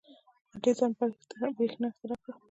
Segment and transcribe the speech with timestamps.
[0.55, 0.91] •اډېسن
[1.57, 2.33] برېښنا اختراع کړه.